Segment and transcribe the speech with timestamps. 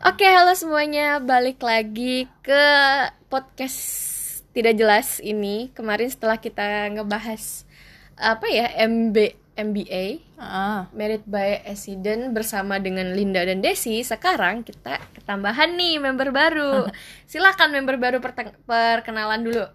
[0.00, 1.20] Oke, halo semuanya.
[1.20, 2.64] Balik lagi ke
[3.28, 3.76] podcast
[4.56, 5.68] tidak jelas ini.
[5.76, 7.68] Kemarin setelah kita ngebahas
[8.16, 9.16] apa ya MB
[9.60, 10.88] MBA Ah.
[10.96, 14.00] Merit by Accident bersama dengan Linda dan Desi.
[14.00, 16.88] Sekarang kita ketambahan nih member baru.
[17.28, 18.24] Silakan member baru
[18.64, 19.68] perkenalan dulu.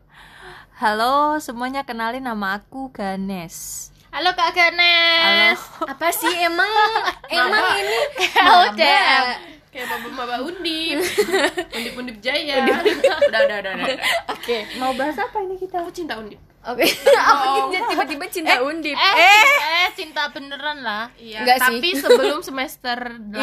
[0.81, 3.87] Halo semuanya, kenalin nama aku Ganes.
[4.09, 5.61] Halo Kak Ganes.
[5.85, 6.65] Apa sih emang
[7.29, 7.99] emang ini
[8.65, 9.53] LDM.
[9.75, 10.99] Kayak bapak-bapak undip
[11.75, 13.97] undip-undip jaya udah udah udah udah, udah.
[14.31, 14.63] Oke.
[14.79, 15.83] Mau bahas apa ini kita?
[15.83, 16.87] aku cinta undip Oke.
[17.11, 18.95] Apa kita tiba-tiba cinta undip?
[18.95, 21.11] Eh, eh, cinta beneran lah.
[21.15, 21.77] iya Enggak sih.
[21.77, 23.35] tapi sebelum semester 8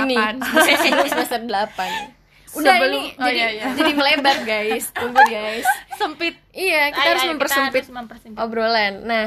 [0.74, 3.64] ini sebelum semester 8 udah Sebelum- ini oh, jadi iya, iya.
[3.72, 5.64] jadi melebar guys tunggu guys
[5.96, 6.36] Sempit.
[6.50, 8.38] iya kita Ayo, harus ayo, mempersempit kita harus mempersempit.
[8.38, 9.26] obrolan nah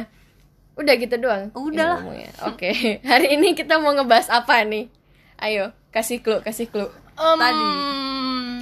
[0.75, 2.45] udah gitu doang Udah lah.
[2.45, 2.69] oke
[3.01, 4.93] hari ini kita mau ngebahas apa nih
[5.41, 7.65] ayo kasih clue kasih clue Em, Tadi.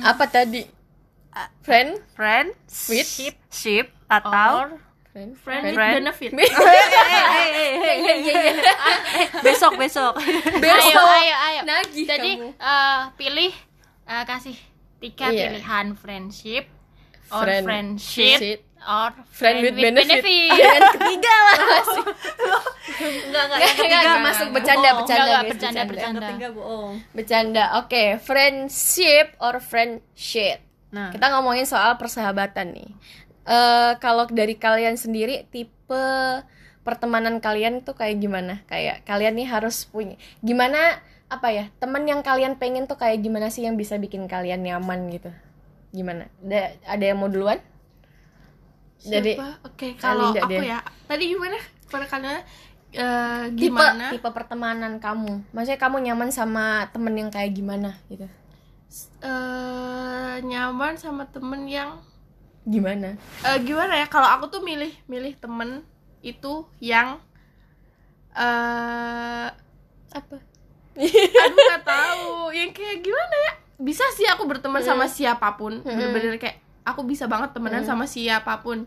[0.03, 0.61] apa tadi
[1.59, 2.47] friend Friend,
[2.85, 4.69] with ship, ship atau
[5.09, 5.93] friend friend with Friend.
[5.99, 8.53] benefit eh, eh, eh, eh,
[9.41, 10.13] besok besok.
[10.53, 11.61] Ayo, ayo, ayo.
[11.63, 12.49] Nagih Jadi kamu.
[12.53, 13.53] eh, pilih
[14.05, 14.57] eh, kasih
[14.99, 15.49] tiga Iya.
[15.49, 16.65] pilihan friendship
[17.29, 18.61] or Friend- friendship.
[18.85, 20.53] Or friend with benefit, benefit.
[20.59, 22.03] yang ketiga lah masih
[23.03, 26.27] Enggak enggak Nggak, nggak, nggak, masuk bercanda Oh, bercanda guys bercanda, bercanda bercanda.
[26.29, 26.93] Ketiga bohong.
[27.11, 27.63] Bercanda.
[27.81, 30.57] Oke, friendship or friendship.
[30.93, 32.89] Nah, Kita ngomongin soal persahabatan nih.
[33.43, 36.05] Eh kalau dari kalian sendiri tipe
[36.83, 38.61] pertemanan kalian tuh kayak gimana?
[38.69, 41.65] Kayak kalian nih harus punya gimana apa ya?
[41.81, 45.33] Teman yang kalian pengen tuh kayak gimana sih yang bisa bikin kalian nyaman gitu?
[45.91, 46.29] Gimana?
[46.45, 47.57] Ada ada yang mau duluan?
[49.03, 50.63] Jadi oke kalau Linda aku deh.
[50.63, 51.57] ya tadi gimana
[51.91, 52.39] pada kalian
[52.93, 55.43] eh, tipe gimana tipe pertemanan kamu.
[55.51, 58.25] Maksudnya kamu nyaman sama temen yang kayak gimana gitu?
[59.19, 61.99] Eh, nyaman sama temen yang
[62.63, 63.19] Gimana?
[63.43, 65.83] eh, gimana ya kalau aku tuh milih milih temen
[66.23, 67.19] itu yang
[68.33, 69.47] eh
[70.13, 70.37] Apa?
[71.43, 76.39] aduh nggak tahu yang kayak gimana ya bisa sih aku berteman sama siapa pun bener-bener
[76.39, 78.83] kayak aku bisa banget temenan sama siapa pun.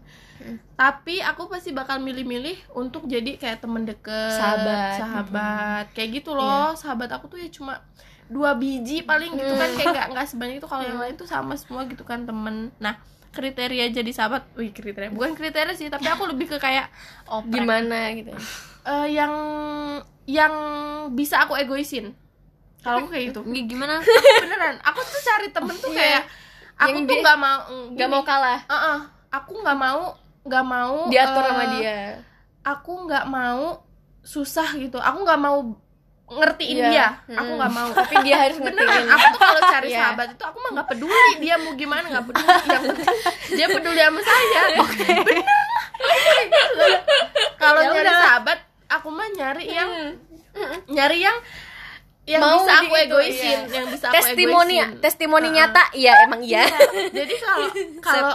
[0.72, 5.00] Tapi aku pasti bakal milih-milih untuk jadi kayak temen deket Sahabat.
[5.00, 5.84] sahabat.
[5.92, 6.72] Kayak gitu loh.
[6.72, 7.80] Sahabat aku tuh ya cuma
[8.26, 9.70] dua biji paling gitu kan.
[9.72, 10.68] Kayak nggak nggak sebanyak itu.
[10.68, 12.68] Kalau yang lain tuh sama semua gitu kan temen.
[12.76, 13.00] Nah
[13.32, 15.08] kriteria jadi sahabat wih kriteria.
[15.08, 16.88] Bukan kriteria sih tapi aku lebih ke kayak
[17.48, 18.32] Gimana gitu?
[18.84, 19.32] eh, yang
[20.24, 20.54] yang
[21.12, 22.12] bisa aku egoisin.
[22.80, 23.40] Kalau aku kayak gitu.
[23.66, 23.98] Gimana?
[23.98, 24.12] Aku
[24.44, 24.76] beneran.
[24.84, 25.98] Aku tuh cari temen tuh Iya.
[25.98, 26.22] kayak
[26.76, 27.59] aku Yang tuh dia- nggak mau
[27.92, 28.59] Gak mau kalah.
[28.62, 28.98] Heeh,
[29.31, 30.00] aku nggak mau
[30.42, 31.94] nggak mau diatur eh, sama dia.
[32.62, 33.82] aku nggak mau
[34.22, 34.97] susah gitu.
[34.97, 35.56] Aku nggak mau
[36.28, 36.88] ngertiin Iya.
[36.88, 37.06] dia.
[37.32, 37.56] Aku Mm-mm.
[37.56, 37.88] nggak mau.
[37.97, 39.09] Tapi dia harus beneran ngertiin.
[39.09, 39.98] aku tuh kalau cari Iya.
[40.00, 43.08] sahabat itu aku mah nggak peduli dia mau gimana nggak peduli yang penting
[43.53, 44.62] dia peduli sama saya.
[44.76, 45.44] Bener.
[47.56, 49.91] Kalau Ya nyari sahabat aku mah nyari yang
[50.87, 51.37] nyari yang
[52.26, 53.72] yang Mau bisa aku itu, egoisin iya.
[53.72, 54.98] yang bisa aku testimoni egoisin.
[54.98, 55.56] testimoni Heeh.
[55.56, 56.66] nyata iya emang iya
[57.09, 57.66] jadi kalau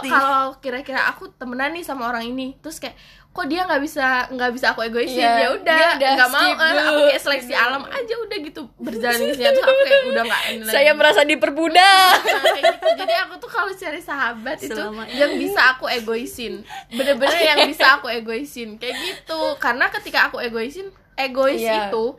[0.08, 2.96] kalau kira-kira aku temenan nih sama orang ini terus kayak
[3.28, 7.00] kok dia nggak bisa nggak bisa aku egoisin Iya, ya udah nggak mau eh, aku
[7.06, 10.60] kayak seleksi alam aja udah gitu berjalan di sini terus aku kayak udah nggak ini
[10.62, 10.72] lagi.
[10.72, 12.88] saya merasa diperbudak Nah, gitu.
[12.94, 15.16] jadi aku tuh kalau cari sahabat itu Selama ini.
[15.16, 20.88] yang bisa aku egoisin bener-bener yang bisa aku egoisin kayak gitu karena ketika aku egoisin
[21.14, 21.88] egois Iya.
[21.88, 22.16] itu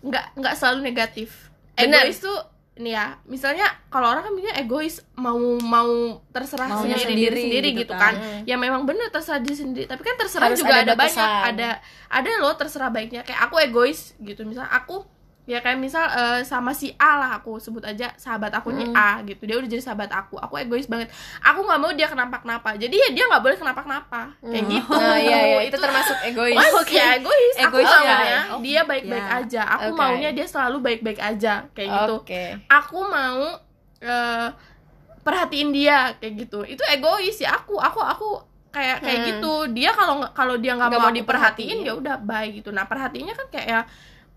[0.00, 1.50] nggak nggak selalu negatif.
[1.76, 2.04] Benar.
[2.04, 2.38] egois tuh
[2.80, 7.40] nih ya misalnya kalau orang kan bilang egois mau mau terserah Maunya sendiri sendiri diri
[7.44, 8.14] sendiri gitu gitu kan.
[8.16, 8.48] kan.
[8.48, 9.84] Ya memang bener terserah diri sendiri.
[9.84, 11.68] Tapi kan terserah Harus juga ada ada, banyak ada
[12.08, 13.20] ada loh terserah baiknya.
[13.24, 15.04] Kayak aku egois gitu misalnya aku
[15.50, 19.18] ya kayak misal eh, sama si A lah aku sebut aja sahabat aku nih A
[19.20, 22.78] gitu dia udah jadi sahabat aku aku egois banget aku nggak mau dia kenapa kenapa
[22.78, 26.54] jadi ya dia nggak boleh kenapa kenapa kayak gitu nah iya iya itu termasuk egois
[26.54, 27.54] Mas, ya egois.
[27.58, 28.40] Aku Egois maunya ya.
[28.56, 29.36] dia baik-baik Ya.
[29.36, 29.62] aja.
[29.74, 29.98] Aku Oke.
[29.98, 32.14] maunya dia selalu baik-baik aja kayak gitu.
[32.16, 33.58] oke Aku mau
[34.00, 34.48] eh,
[35.20, 36.62] perhatiin dia kayak gitu.
[36.64, 37.76] Itu egois ya aku.
[37.76, 38.28] Aku aku
[38.70, 39.28] kayak kayak Hmm.
[39.30, 39.52] gitu.
[39.72, 41.86] Dia kalau kalau dia nggak mau, mau diperhatiin diperhatiin.
[41.86, 42.70] ya udah baik gitu.
[42.70, 43.80] Nah, perhatiinnya kan kayak ya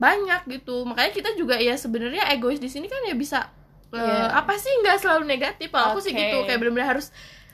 [0.03, 0.83] banyak gitu.
[0.83, 3.47] Makanya kita juga ya sebenarnya egois di sini kan ya bisa
[3.89, 4.35] eh, Iya.
[4.35, 5.67] apa sih nggak selalu negatif.
[5.69, 7.07] Kalau aku sih gitu kayak benar-benar harus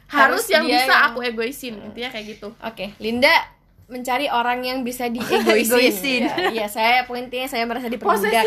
[0.10, 1.74] Harus harus yang bisa yang- aku egoisin.
[1.86, 2.48] Intinya kayak gitu.
[2.58, 3.30] oke Linda
[3.86, 6.22] mencari orang yang bisa diegoisin Egoisin.
[6.26, 8.42] ya, iya saya poinnya saya merasa diperbudak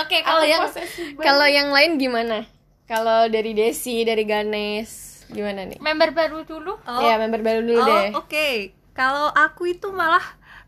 [0.00, 0.62] oke kalau Aku yang
[1.18, 2.46] kalau yang lain gimana
[2.84, 6.72] kalau dari Desi dari Ganes gimana nih Member baru dulu.
[6.84, 8.48] Oh, ya member baru dulu oh, deh oke.
[8.92, 10.22] Kalau aku itu malah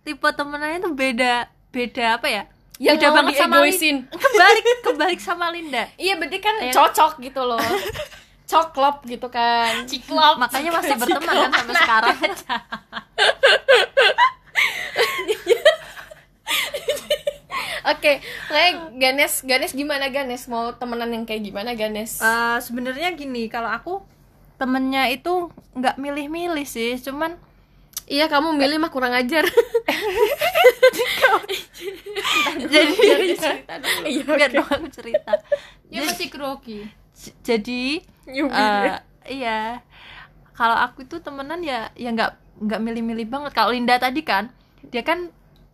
[0.07, 2.43] tipe temenannya tuh beda beda apa ya?
[2.77, 7.41] yang Beda banget sama diegoisin kebalik kebalik sama Linda iya berarti kan Yang- cocok gitu
[7.43, 7.59] loh
[8.47, 10.37] coklop gitu kan Ciklop.
[10.39, 12.17] makanya masih berteman kan sampai sekarang
[17.87, 18.19] Oke,
[18.51, 20.51] kayak Ganes, Ganes gimana Ganes?
[20.51, 22.19] Mau temenan yang kayak gimana Ganes?
[22.19, 24.03] Eh, sebenarnya gini kalau aku
[24.59, 27.39] temennya itu nggak milih-milih sih cuman
[28.07, 29.43] iya, kamu milih mah kurang ajar.
[32.67, 32.95] jadi
[34.07, 35.33] Iya, biar dong aku cerita
[35.87, 36.87] Dia masih grogi.
[37.13, 37.83] J- jadi
[38.27, 38.97] eh,
[39.29, 39.81] iya.
[40.53, 43.53] Kalau aku itu temenan ya ya nggak nggak milih-milih banget.
[43.53, 44.51] Kalau Linda tadi kan
[44.83, 45.31] dia kan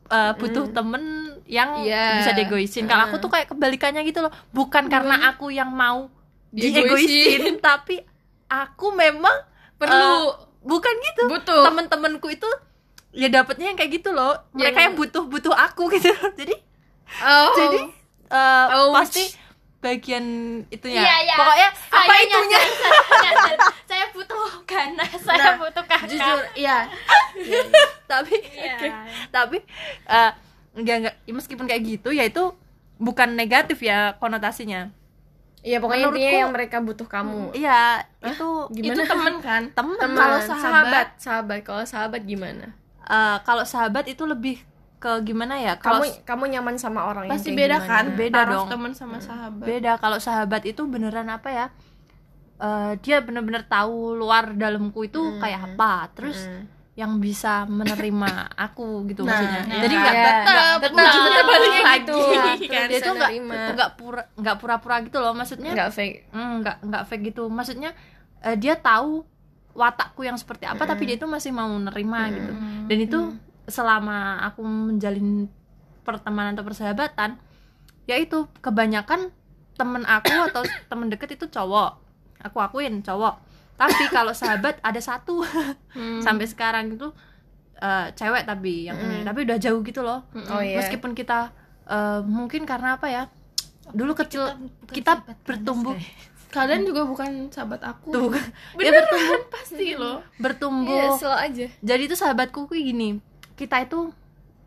[0.08, 1.02] eh, butuh temen
[1.46, 2.20] yang Iya.
[2.20, 2.84] bisa diegoisin.
[2.84, 4.32] Kalau aku tuh kayak kebalikannya gitu loh.
[4.50, 6.10] Bukan karena aku yang mau
[6.50, 6.84] Diegoisin.
[6.84, 8.02] diegoisin tapi
[8.46, 9.96] aku memang Perlu.
[9.96, 10.28] eh,
[10.62, 11.62] bukan gitu Butuh.
[11.66, 12.48] temen-temenku itu
[13.10, 16.54] ya dapetnya yang kayak gitu loh mereka Yang- yang butuh butuh aku gitu jadi
[17.20, 17.52] Oh.
[17.52, 17.80] jadi
[18.26, 18.94] eh, Ouch.
[18.94, 19.24] pasti
[19.78, 20.24] bagian
[20.68, 21.34] itunya Iya, iya.
[21.36, 23.58] pokoknya apa Saya itunya nyadar, saya nyadar.
[23.84, 26.08] saya butuh ganas, saya Nah, butuh kakak.
[26.08, 26.86] jujur iya
[28.10, 28.78] tapi Iya.
[29.28, 29.58] tapi
[30.06, 30.30] eh,
[30.72, 32.54] enggak enggak ya meskipun kayak gitu ya itu
[32.96, 34.88] bukan negatif ya konotasinya
[35.62, 37.54] Iya, pokoknya intinya Menurutku- yang mereka butuh kamu.
[37.54, 37.80] iya
[38.20, 38.92] itu Gimana?
[38.92, 41.06] itu temen kan temen Teman, Kalau sahabat, sahabat?
[41.16, 41.58] sahabat.
[41.62, 42.66] Kalau sahabat gimana?
[43.00, 44.58] Eh, kalau sahabat itu lebih
[44.96, 47.88] ke gimana ya Kamu kalau kamu nyaman sama orang yang pasti beda gimana?
[47.88, 48.68] kan Beda Taruh dong.
[48.70, 51.66] temen sama sahabat beda kalau sahabat itu beneran apa ya
[52.56, 55.38] eh, dia bener-bener tahu luar dalamku itu Hmm.
[55.38, 56.62] kayak apa terus Mm.
[56.92, 59.80] Yang bisa menerima aku gitu Nah, maksudnya iya.
[59.80, 60.22] jadi nggak Iya.
[60.22, 62.12] nggak- nggak- Tetap tetap baliknya lagi.
[62.12, 62.28] Kan,
[62.60, 66.16] dia bisa itu nggak itu nggak pura nggak pura-pura gitu loh maksudnya nggak fake.
[66.30, 67.90] Hmm, nggak nggak fake gitu maksudnya
[68.40, 69.24] eh, dia tahu
[69.72, 72.52] watakku yang seperti apa tapi dia itu masih mau menerima gitu
[72.84, 73.18] dan itu
[73.64, 75.48] selama aku menjalin
[76.02, 77.40] pertemanan atau persahabatan
[78.04, 79.32] ya itu kebanyakan
[79.72, 81.96] temen aku atau temen deket itu cowok
[82.38, 83.40] aku akuin cowok
[83.82, 85.42] tapi kalau sahabat ada satu.
[86.26, 87.08] Sampai sekarang itu
[87.76, 89.22] eh, cewek tapi yang ini.
[89.22, 90.22] Tapi udah jauh gitu loh.
[90.48, 90.78] Oh iya.
[90.78, 91.50] meskipun kita
[91.84, 93.22] eh, mungkin karena apa ya
[93.90, 94.46] dulu kecil
[94.88, 95.98] kita, bertumbuh.
[96.52, 98.12] Kalian juga bukan sahabat aku.
[98.12, 98.30] Tuh.
[98.78, 99.40] Ya Beneran, bertumbuh.
[99.50, 100.18] pasti loh.
[100.36, 101.16] Bertumbuh.
[101.16, 101.66] Slow aja.
[101.80, 103.08] jadi itu sahabatku kayak gini
[103.52, 104.12] kita itu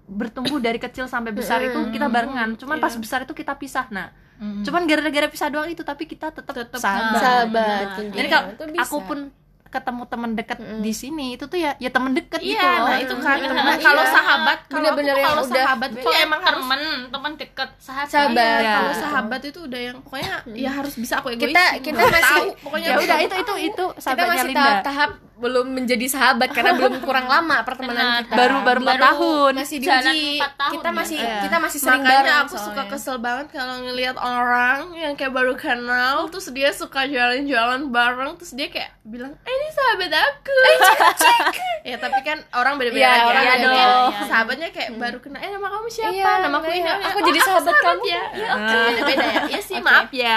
[0.06, 2.54] bertumbuh dari kecil sampai besar itu kita barengan.
[2.56, 3.02] Cuman pas Iya.
[3.02, 3.90] besar itu kita pisah.
[3.90, 7.86] Nah cuman gara-gara pisah doang itu tapi kita tetap Tetep sahabat Sahabat.
[7.88, 8.30] jadi intinya.
[8.30, 8.84] kalau Itu bisa.
[8.84, 9.20] aku pun
[9.68, 12.98] ketemu teman deket di sini itu tuh ya ya teman deket gitu iya loh nah
[12.98, 13.52] itu kan Iya.
[13.52, 14.14] Nah, kalau Iya.
[14.14, 18.08] sahabat kalau yang kalau udah- sahabat tuh ya emang harus temen, temen deket, sahabat.
[18.08, 18.56] Sahabat.
[18.58, 18.72] Iya.
[18.74, 22.48] kalau sahabat itu udah yang pokoknya ya harus bisa aku egois Kita- kita masih- tahu,
[22.64, 26.72] pokoknya ya udah itu itu itu kita sahabatnya masih Linda tahap-tahap belum menjadi sahabat karena
[26.74, 28.34] belum kurang lama pertemanan kita.
[28.34, 30.24] baru baru empat tahun masih diuji.
[30.40, 30.94] tahun Kita ya.
[30.94, 31.36] masih Iya.
[31.42, 32.92] kita masih sering makanya bareng aku suka soalnya.
[32.92, 38.52] kesel banget kalau ngelihat orang yang kayak baru kenal terus dia suka jalan-jalan bareng terus
[38.52, 40.56] dia kayak bilang eh ini sahabat aku
[41.90, 43.26] ya tapi kan orang beda-beda Iya, aja.
[43.28, 43.74] orang dong.
[43.76, 43.88] Iya.
[44.26, 46.94] sahabatnya kayak baru kenal eh nama kamu siapa Iya, nama aku ini iya.
[47.06, 48.04] Aku Oh, jadi sahabat kamu.
[48.06, 50.36] ya ya oke beda-beda ya ya sih maaf ya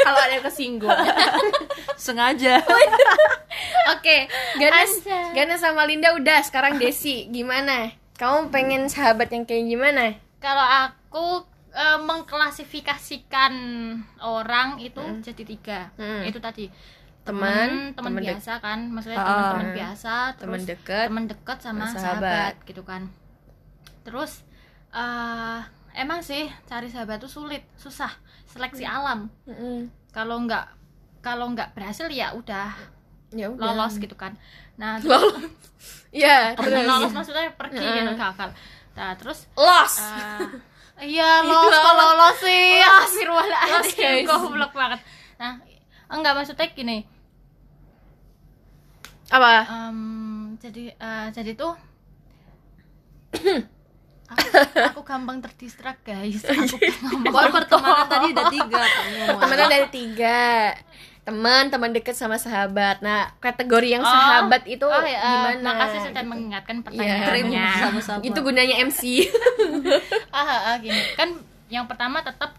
[0.00, 0.98] kalau ada yang kesinggung
[1.96, 2.64] sengaja
[3.92, 4.21] Oke,
[4.56, 5.24] Ganes, Anjay.
[5.34, 6.40] Ganes sama Linda udah.
[6.42, 7.90] Sekarang Desi, gimana?
[8.14, 10.14] Kamu pengen sahabat yang kayak gimana?
[10.38, 11.26] Kalau aku
[11.72, 13.52] eh, mengklasifikasikan
[14.20, 15.80] orang itu jadi tiga.
[15.96, 16.22] Hmm.
[16.22, 16.68] Itu tadi
[17.22, 19.26] Teman, teman biasa kan, maksudnya Ah.
[19.54, 21.06] teman-teman biasa, teman dekat.
[21.06, 22.02] teman dekat sama sahabat.
[22.02, 22.52] sahabat.
[22.66, 23.06] gitu kan.
[24.02, 24.42] Terus
[24.90, 25.60] eh
[25.94, 28.10] emang sih cari sahabat tuh sulit, susah,
[28.44, 29.30] seleksi alam.
[29.46, 29.86] Mm-mm.
[30.10, 30.66] Kalau nggak
[31.22, 32.74] kalau nggak berhasil ya udah
[33.32, 33.72] Ya udah.
[33.72, 34.36] lolos gitu kan.
[34.76, 35.48] Nah, Lolos.
[36.12, 36.84] Iya, terus.
[36.84, 38.50] lolos maksudnya pergi gitu gagal.
[38.92, 39.94] Nah, terus Los.
[39.98, 40.38] Ah,
[41.02, 42.78] iya los kok lolos sih
[43.98, 44.22] guys.
[44.22, 45.00] goblok banget
[45.34, 45.58] nah
[46.06, 47.02] enggak maksudnya gini
[49.32, 49.64] Apa?
[49.88, 49.98] em,
[50.60, 51.72] jadi eh, jadi tuh
[54.30, 54.46] aku,
[54.92, 56.76] aku gampang terdistrak guys aku
[57.08, 60.40] ngomong pertemanan tadi udah tiga kamu Temenan dari tiga.
[61.22, 62.98] Teman, teman dekat sama sahabat.
[62.98, 64.10] Nah, kategori yang Oh.
[64.10, 65.70] sahabat itu oh, ya, eh, gimana?
[65.70, 66.30] makasih sudah Gitu.
[66.30, 66.84] mengingatkan Iya.
[66.84, 69.02] pertanyaannya sama-sama Itu gunanya MC.
[70.34, 71.38] ah, ah, ah, gini kan
[71.70, 72.58] yang pertama tetap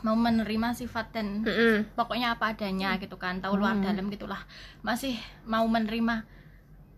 [0.00, 1.92] mau menerima sifat dan Mm-mm.
[1.92, 4.40] pokoknya apa adanya gitu kan tahu luar dalam gitulah
[4.80, 5.12] masih
[5.44, 6.24] mau menerima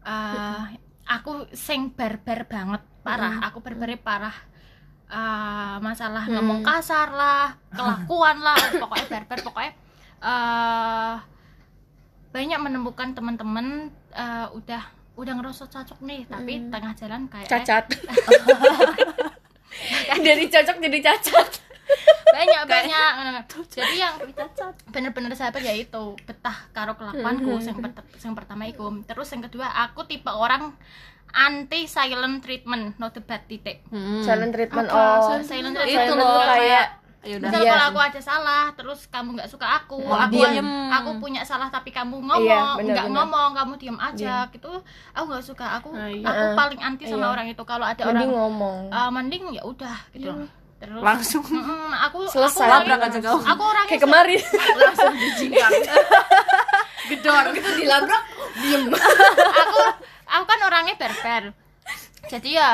[0.07, 0.71] uh,
[1.04, 4.37] aku sing barbar banget parah aku barbarnya parah
[5.11, 9.73] uh, masalah ngomong kasar lah kelakuan lah pokoknya barbar pokoknya
[10.23, 11.19] uh,
[12.33, 17.85] banyak menemukan teman-teman uh, udah udah ngerosot cocok nih tapi tengah jalan kayak Cacat.
[20.25, 21.49] dari cocok jadi cacat.
[22.33, 23.12] Banyak banyak.
[23.69, 24.17] Jadi yang
[24.88, 29.69] bener-bener sahabat ya itu betah karo kelakuanku yang, per- yang pertama itu terus yang kedua
[29.69, 30.73] aku tipe orang
[31.33, 32.97] anti silent treatment.
[32.97, 33.85] No debat titik.
[33.93, 34.25] Hmm.
[34.25, 34.97] silent treatment Apa?
[34.97, 35.21] oh.
[35.45, 36.87] silent Silent treatment itu loh kayak
[37.23, 37.71] ya udah Misal Iya.
[37.73, 40.67] kalau aku aja salah, terus kamu nggak suka aku, Oh, aku diem.
[40.91, 44.73] aku punya salah tapi kamu ngomong, Iya, bener, nggak ngomong, kamu diem aja, gitu.
[45.12, 46.26] Aku nggak suka, aku Nah, iya.
[46.26, 47.33] aku paling anti sama Iya.
[47.33, 47.62] orang itu.
[47.62, 50.31] Kalau ada mending orang ngomong uh, mending ya udah gitu.
[50.76, 52.59] Terus langsung Mm-mm, aku Selesai.
[52.59, 53.38] aku orangnya, Labrak aja kau.
[53.38, 54.41] aku orangnya kayak kemarin
[54.83, 55.73] langsung dijingkang
[57.09, 58.23] gedor itu dilabrak
[58.57, 58.85] diem
[59.62, 59.79] aku
[60.25, 61.43] aku kan orangnya berber
[62.26, 62.71] jadi ya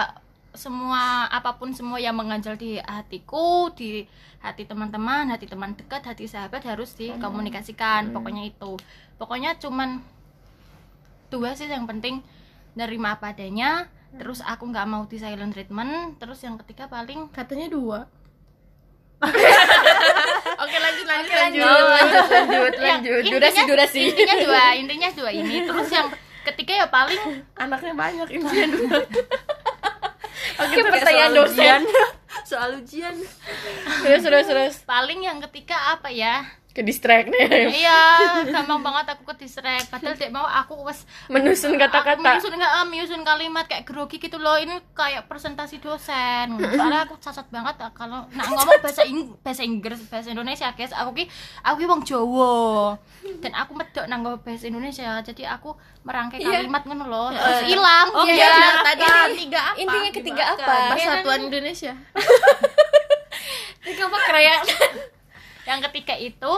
[0.52, 4.02] semua apa pun semua yang mengganjal di hatiku di
[4.38, 8.14] hati teman-teman hati teman dekat hati sahabat harus dikomunikasikan.
[8.14, 8.78] Pokoknya itu.
[9.18, 10.00] Pokoknya cuman
[11.28, 12.24] dua sih yang penting
[12.72, 17.68] nerima apa adanya terus aku nggak mau di silent treatment terus yang ketiga paling katanya
[17.68, 17.98] dua.
[20.62, 21.62] Oke lanjut lanjut lanjut.
[21.66, 23.22] lanjut lanjut lanjut yang lanjut.
[23.34, 24.00] durasi intinya- durasi.
[24.08, 25.56] intinya dua intinya dua ini.
[25.66, 26.08] Terus yang
[26.46, 27.20] ketiga ya paling
[27.58, 28.98] anaknya banyak intinya dua.
[30.62, 31.80] Oke pertanyaan dosen.
[32.48, 33.12] Soal ujian.
[34.04, 34.74] Terus terus terus.
[34.88, 37.74] Paling yang ketiga apa ya ke distract nih.
[37.82, 38.00] Iya
[38.54, 39.90] gampang banget aku ke distract.
[39.90, 42.22] Padahal dek mau aku wes menusun kata-kata.
[42.22, 44.54] menyusun nggak eh, menyusun kalimat kayak grogi gitu loh.
[44.54, 46.54] Ini kayak presentasi dosen.
[46.54, 50.94] Soalnya aku cacat banget ah, kalau nak ngomong bahasa Ing bahasa Inggris bahasa Indonesia guys.
[50.94, 51.26] Aku ki
[51.66, 52.94] aku ki wong Jawa.
[53.42, 55.18] Dan aku medok nanggo bahasa Indonesia.
[55.26, 55.74] Jadi aku
[56.06, 56.62] merangkai Iya.
[56.62, 57.28] kalimat ngono loh.
[57.34, 58.08] Terus hilang.
[58.14, 58.46] Oh, Iya.
[58.46, 58.70] iya.
[58.86, 59.04] Tadi
[59.34, 59.78] ketiga apa?
[59.82, 60.74] Intinya ketiga apa?
[60.94, 61.92] Persatuan Indonesia.
[63.78, 64.66] Ketiga apa kerayaan
[65.68, 66.52] yang ketiga itu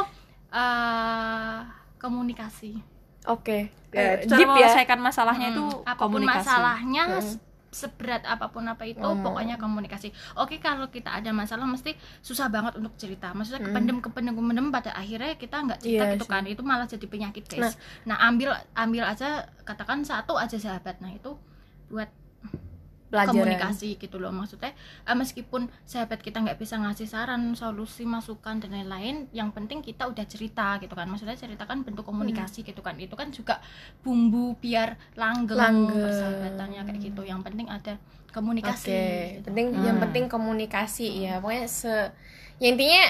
[0.50, 1.58] eh
[1.96, 2.78] komunikasi.
[3.26, 3.68] Oke.
[3.90, 4.54] Ya, Eh, cara deep ya.
[4.54, 6.40] menyelesaikan masalahnya itu Hmm, apa pun komunikasi.
[6.40, 9.20] masalahnya se- seberat apa pun apa itu Hmm.
[9.20, 10.10] pokoknya komunikasi.
[10.34, 13.30] Oke kalau kita ada masalah mesti susah banget untuk cerita.
[13.30, 16.32] Maksudnya kependem kependem kependem pada akhirnya kita nggak cerita Iya gitu sih.
[16.32, 16.42] kan.
[16.46, 17.76] Itu malah jadi penyakit guys.
[18.02, 19.28] Nah, ambil ambil aja
[19.62, 20.98] katakan satu aja sahabat.
[20.98, 21.36] Nah itu
[21.86, 22.10] buat
[23.10, 24.70] pelajaran komunikasi gitu loh maksudnya
[25.04, 30.06] eh, meskipun sahabat kita nggak bisa ngasih saran solusi masukan dan lain-lain yang penting kita
[30.06, 33.58] udah cerita gitu kan maksudnya cerita kan bentuk komunikasi gitu kan itu kan juga
[34.06, 36.06] bumbu biar langgeng, Langgeng.
[36.06, 37.98] persahabatannya kayak gitu yang penting ada
[38.30, 39.02] komunikasi Oke,
[39.42, 39.46] gitu.
[39.50, 41.42] penting yang penting komunikasi ya.
[41.42, 41.94] Pokoknya se
[42.62, 43.02] ya intinya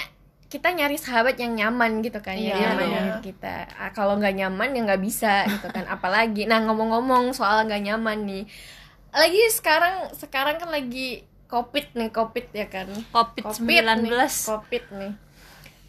[0.51, 3.03] kita nyari sahabat yang nyaman gitu kan Iya, yang iya.
[3.23, 3.71] kita.
[3.79, 5.87] Ah, kalau nggak nyaman ya nggak bisa gitu kan.
[5.95, 8.45] Apalagi nah ngomong-ngomong soal nggak nyaman nih.
[9.11, 12.87] Lagi sekarang sekarang kan lagi covid nih covid ya kan.
[13.11, 15.13] covid Covid 19 nih, covid nih.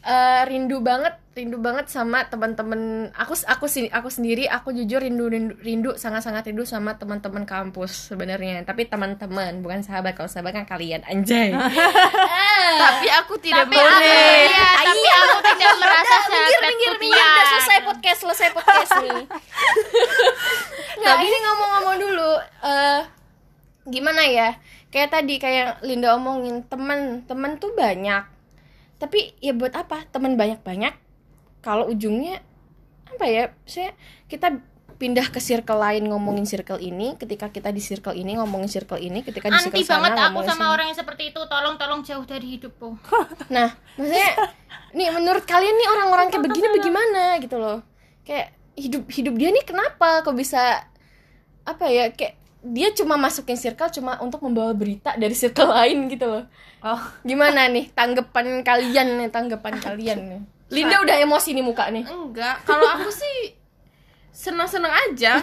[0.01, 4.49] Eh, rindu banget rindu banget sama teman-teman aku aku sih aku sendiri.
[4.49, 8.65] Aku jujur rindu rindu, rindu sangat-sangat rindu sama teman-teman kampus sebenarnya.
[8.65, 10.17] Tapi teman-teman bukan sahabat.
[10.17, 11.53] Kalau sahabat kan kalian anjay.
[12.81, 14.47] Tapi aku tidak tapi aku, boleh.
[14.47, 17.25] Iya, tapi aku tidak merasa minggir sahabat minggir minggir Pia.
[17.25, 19.21] udah selesai podcast selesai podcast nih
[21.01, 22.31] nggak ini ngomong-ngomong dulu
[22.61, 23.01] eh
[23.89, 24.49] gimana ya?
[24.93, 28.27] Kayak tadi kayak Linda omongin teman teman tuh banyak.
[29.01, 30.05] Tapi ya buat apa?
[30.13, 30.93] Teman banyak-banyak
[31.65, 32.45] kalau ujungnya
[33.09, 33.49] apa ya?
[33.65, 33.97] Saya
[34.29, 34.61] kita
[35.01, 39.25] pindah ke circle lain ngomongin circle ini ketika kita di circle ini ngomongin circle ini
[39.25, 40.73] ketika di anti circle sana banget aku sama sini.
[40.77, 41.41] orang yang seperti itu.
[41.41, 42.89] Tolong tolong jauh dari hidupku.
[43.55, 44.29] Nah, maksudnya
[44.93, 47.81] nih menurut kalian nih orang-orang kayak begini bagaimana gitu loh.
[48.21, 50.90] Kayak hidup hidup dia nih kenapa kok bisa
[51.63, 56.25] apa ya kayak dia cuma masukin circle cuma untuk membawa berita dari circle lain gitu
[56.25, 56.45] loh.
[56.81, 60.41] oh Gimana nih tanggapan kalian nih, tanggapan kalian nih.
[60.69, 62.05] Linda udah emosi nih muka nih.
[62.05, 63.57] enggak kalau aku sih
[64.31, 65.41] senang-senang aja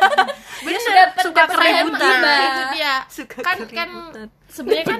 [0.64, 2.22] Dia sudah suka keributan.
[2.22, 3.88] itu dia Suka kan kan
[4.46, 4.98] sebenarnya kan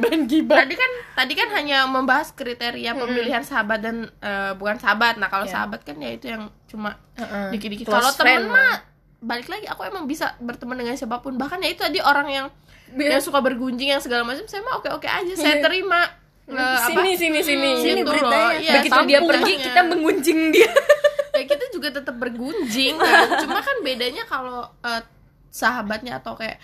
[0.59, 5.47] tadi kan tadi kan hanya membahas kriteria pemilihan sahabat dan eh, bukan sahabat nah kalau
[5.47, 5.55] Iya.
[5.55, 7.55] sahabat kan ya itu yang cuma Heeh.
[7.55, 8.77] dikit-dikit Close kalau friend temen mah
[9.23, 12.47] balik lagi aku emang bisa berteman dengan siapa pun bahkan ya itu tadi orang yang
[12.93, 16.03] yang suka bergunjing yang segala macam saya mah oke oke aja saya terima
[16.43, 17.71] Eh, apa Sini sini sini.
[17.79, 18.35] Sini Gitu beritanya.
[18.35, 18.51] loh.
[18.53, 20.71] Iya, Begitu dia pergi kita mengunjing dia.
[21.39, 25.03] ya kita juga tetap bergunjing kan cuma kan bedanya kalau eh,
[25.49, 26.59] sahabatnya atau kayak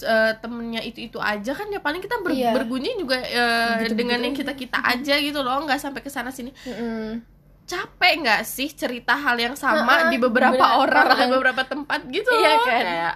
[0.00, 2.50] eh, temennya itu itu aja kan ya paling kita ber- Iya.
[2.52, 6.50] bergunjing juga eh, dengan yang kita kita aja gitu loh nggak sampai ke sana sini
[6.58, 7.20] Heeh.
[7.68, 12.26] Capek nggak sih cerita hal yang sama Heeh, di beberapa orang di beberapa tempat gitu
[12.26, 12.56] Iya loh.
[12.58, 12.64] kan?
[12.64, 13.14] kayak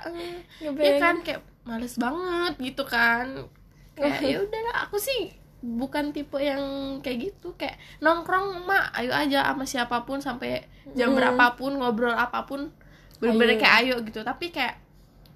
[0.61, 3.49] eh, ya kan kayak males banget gitu kan.
[3.92, 5.32] Kayak ya udahlah aku sih
[5.62, 6.61] bukan tipe yang
[7.00, 12.44] kayak gitu kayak nongkrong mah ayo aja sama siapa pun sampai jam berapapun ngobrol apa
[12.44, 12.68] pun
[13.16, 14.21] bener-bener kayak ayo gitu.
[14.21, 14.76] Tapi kayak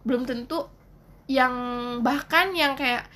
[0.02, 0.66] belum tentu
[1.26, 1.54] yang
[2.00, 3.06] bahkan yang kayak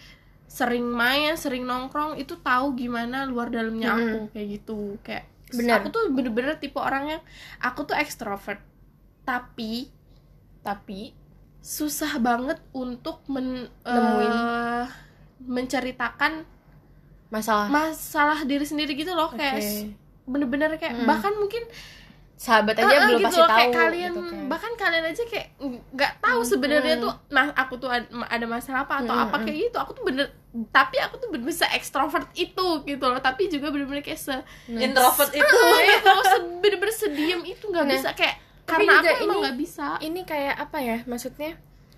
[0.46, 4.02] sering main sering nongkrong itu tahu gimana luar dalamnya Hmm.
[4.02, 5.80] aku kayak gitu kayak Benar.
[5.80, 7.22] aku tuh bener-bener tipe orang yang
[7.58, 8.60] aku tuh ekstrovert
[9.22, 9.90] tapi
[10.60, 11.12] tapi
[11.58, 14.32] susah banget untuk men, Nemuin.
[14.32, 14.86] eh,
[15.40, 16.44] menceritakan
[17.28, 19.92] masalah masalah diri sendiri gitu loh kayak
[20.24, 21.06] bener-bener kayak Mm.
[21.06, 21.62] bahkan mungkin
[22.40, 24.42] sahabat aja ah, belum gitu pasti loh, tahu kayak kalian gitu kan.
[24.48, 25.46] bahkan kalian aja kayak
[25.92, 27.04] nggak tahu sebenarnya Hmm.
[27.04, 29.44] tuh nah aku tuh ad- ada masalah apa atau Hmm, apa hmm.
[29.44, 29.76] kayak gitu.
[29.78, 30.26] Aku tuh bener
[30.70, 33.20] tapi aku tuh bener bisa ekstrovert itu gitu loh.
[33.20, 34.32] Tapi juga bener-bener kayak se
[34.66, 35.44] introvert itu.
[35.92, 38.08] Itu se- bener-bener sediam itu nggak Nah, bisa.
[38.14, 39.86] Kayak tapi karena juga aku emang ini- nggak bisa.
[40.00, 41.50] ini kayak apa ya maksudnya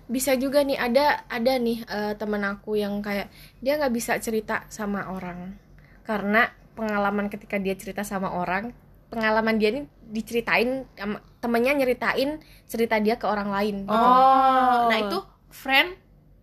[0.05, 4.67] bisa juga nih ada ada nih eh, temen aku yang kayak dia nggak bisa cerita
[4.67, 5.55] sama orang.
[6.03, 8.75] Karena pengalaman ketika dia cerita sama orang
[9.13, 13.93] pengalaman dia ini diceritain sama- temennya nyeritain cerita dia ke orang lain gitu.
[13.93, 14.89] oh.
[14.89, 15.89] Nah itu friend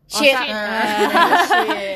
[0.07, 0.51] shit, shit.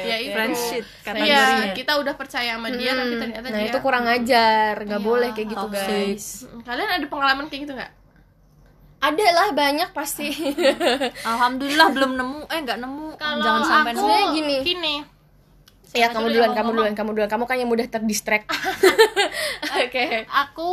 [0.04, 3.78] ya itu friendship Iya, kategorinya kita udah percaya sama dia tapi ternyata nah dia itu
[3.81, 5.88] kurang ajar nggak Iya, boleh kayak gitu toxic.
[5.88, 6.26] guys.
[6.45, 7.93] Mm, kalian ada pengalaman kayak gitu nggak?
[9.02, 10.33] Ada lah banyak pasti.
[11.31, 12.40] Alhamdulillah belum nemu.
[12.49, 13.09] Eh nggak nemu.
[13.14, 14.33] Kalau jangan sampai aku nemu.
[14.33, 14.57] Gini.
[14.64, 14.95] gini
[15.94, 17.30] ya Siapa kamu dulu duluan kamu duluan kamu duluan.
[17.30, 18.50] Kamu kan yang mudah terdistract.
[19.86, 20.26] Oke.
[20.26, 20.70] Aku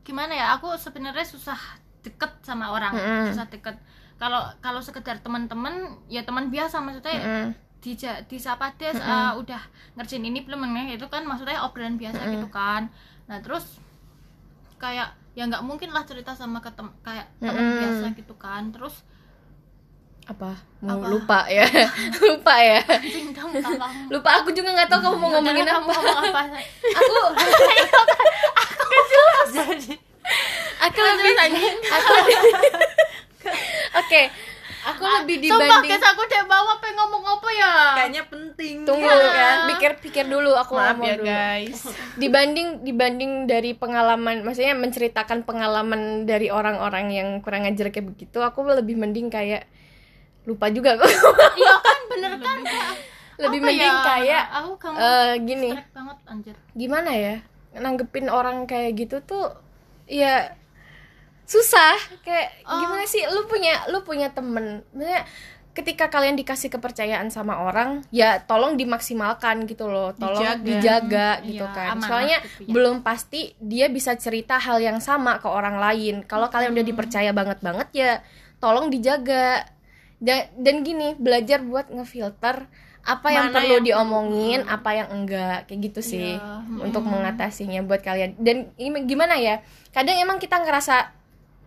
[0.00, 1.60] gimana ya aku sebenarnya susah
[2.00, 3.28] deket sama orang Mm-mm.
[3.28, 3.76] susah deket.
[4.16, 7.48] Kalau kalau sekedar teman-teman ya teman biasa maksudnya Mm.
[7.78, 7.94] di
[8.26, 9.62] disapa des ah, udah
[9.94, 12.90] ngerjain ini belum ini itu kan maksudnya obrolan biasa gitu kan.
[13.28, 13.78] Nah terus
[14.78, 17.78] kayak ya nggak mungkin lah cerita sama ke tem- kayak teman Mm-mm.
[17.78, 18.72] biasa gitu kan.
[18.72, 19.04] Terus
[20.28, 20.50] apa?
[20.78, 21.04] Mau Apa?
[21.08, 21.64] lupa ya?
[22.20, 22.78] Lupa ya?
[23.32, 23.50] Dong
[24.12, 25.74] lupa aku juga nggak tahu kamu mau ngomongin apa.
[25.74, 26.40] kamu ngomong apa
[26.98, 27.12] aku
[29.50, 29.92] jadi
[30.78, 31.32] aku lebih
[31.88, 32.12] aku
[33.98, 34.22] oke
[34.78, 37.72] aku lebih Sumpah dibanding guys aku udah bawa pengen ngomong apa ya?
[37.94, 38.74] Kayaknya penting.
[38.84, 39.30] Tunggu Ya.
[39.30, 41.24] kan pikir pikir dulu aku maaf ngomong ya dulu.
[41.26, 41.78] guys.
[42.16, 48.64] Dibanding dibanding dari pengalaman maksudnya menceritakan pengalaman dari orang-orang yang kurang ajar kayak begitu aku
[48.64, 49.66] lebih mending kayak
[50.48, 51.04] lupa juga kok.
[51.54, 52.56] Iya kan bener kan?
[53.38, 54.02] lebih Apa mending ya?
[54.02, 55.70] kayak aku kamu eh, gini.
[55.88, 56.54] banget anjir.
[56.72, 57.34] Gimana ya?
[57.70, 59.52] Nanggepin orang kayak gitu tuh
[60.04, 60.50] ya
[61.44, 61.94] susah.
[62.20, 62.78] Kayak Oh.
[62.78, 63.22] gimana sih?
[63.26, 64.82] Lu punya lu punya temen.
[64.90, 65.22] Maksudnya
[65.70, 70.10] ketika kalian dikasih kepercayaan sama orang ya tolong dimaksimalkan gitu loh.
[70.12, 70.66] Tolong Dijaga.
[70.66, 72.02] dijaga, gitu Iya, kan.
[72.02, 72.72] soalnya gitu ya.
[72.74, 76.26] belum pasti dia bisa cerita hal yang sama ke orang lain.
[76.26, 76.76] Kalau kalian Hmm.
[76.76, 78.12] udah dipercaya banget banget ya
[78.58, 79.62] tolong dijaga
[80.18, 82.66] dan dan gini belajar buat ngefilter
[83.02, 87.80] apa yang Mana perlu yang- diomongin apa yang enggak kayak gitu sih Iya, untuk mengatasinya
[87.80, 88.36] buat kalian.
[88.36, 88.74] Dan
[89.06, 91.16] gimana ya kadang emang kita ngerasa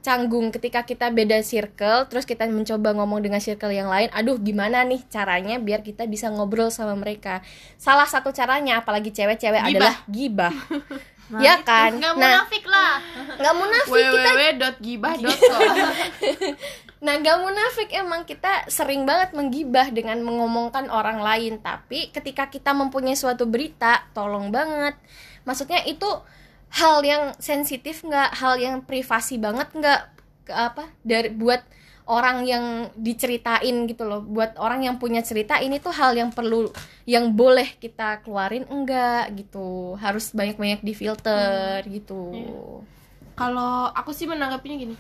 [0.01, 4.81] canggung ketika kita beda circle terus kita mencoba ngomong dengan circle yang lain aduh gimana
[4.81, 7.41] nih caranya biar kita bisa ngobrol sama mereka?
[7.77, 10.53] Salah satu caranya apalagi cewek-cewek adalah gibah.
[11.31, 11.95] Ya kan?
[11.95, 12.99] nggak nah munafik lah.
[13.39, 15.61] nggak munafik kita www.gibah.com
[17.01, 22.77] Nah, gak munafik emang kita sering banget menggibah dengan mengomongkan orang lain, tapi ketika kita
[22.77, 24.93] mempunyai suatu berita, tolong banget.
[25.41, 26.05] Maksudnya itu
[26.77, 30.01] hal yang sensitif nggak, hal yang privasi banget nggak
[30.45, 31.65] ke apa dari buat
[32.05, 34.21] orang yang diceritain gitu loh.
[34.21, 36.69] Buat orang yang punya cerita ini tuh hal yang perlu
[37.09, 39.97] yang boleh kita keluarin enggak gitu.
[39.97, 42.29] Harus banyak-banyak difilter gitu.
[43.31, 44.95] kalau aku sih menanggapinya gini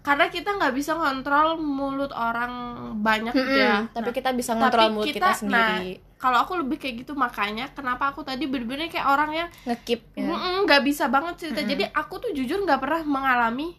[0.00, 2.52] karena kita nggak bisa ngontrol mulut orang
[2.98, 5.90] banyak gitu ya Mm-mm, tapi Nah, kita bisa tapi ngontrol mulut kita, nah, sendiri.
[6.16, 10.24] kalau aku lebih kayak gitu makanya kenapa aku tadi bener-bener kayak orang yang ngekip ya.
[10.26, 13.76] "Mm-mm, nggak bisa banget cerita jadi aku tuh jujur nggak pernah mengalami